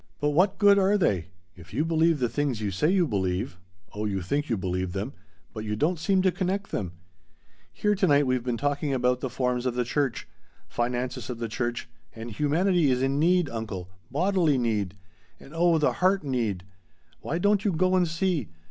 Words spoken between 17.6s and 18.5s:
you go and see?